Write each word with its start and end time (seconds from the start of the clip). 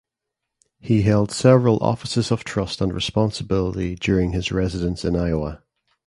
He 0.79 1.03
held 1.03 1.29
several 1.31 1.77
offices 1.83 2.31
of 2.31 2.43
trust 2.43 2.81
and 2.81 2.91
responsibility 2.91 3.93
during 3.93 4.31
his 4.31 4.51
residence 4.51 5.05
in 5.05 5.15
Iowa. 5.15 5.61